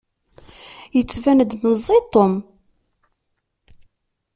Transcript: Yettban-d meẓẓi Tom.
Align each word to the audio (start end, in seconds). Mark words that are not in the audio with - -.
Yettban-d 0.97 1.51
meẓẓi 1.61 1.99
Tom. 2.13 2.33